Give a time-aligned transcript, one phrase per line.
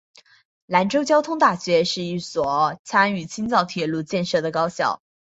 [0.65, 4.99] 兰州交通大学是第一所参与青藏铁路建设的高校。